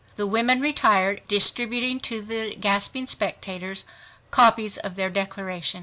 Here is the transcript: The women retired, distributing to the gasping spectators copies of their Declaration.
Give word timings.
The 0.15 0.25
women 0.25 0.61
retired, 0.61 1.21
distributing 1.27 1.99
to 1.99 2.23
the 2.23 2.55
gasping 2.55 3.05
spectators 3.05 3.85
copies 4.31 4.77
of 4.79 4.95
their 4.95 5.11
Declaration. 5.11 5.79